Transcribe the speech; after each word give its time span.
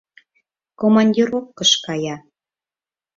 Командировкыш 0.79 1.71
кая... 1.85 2.15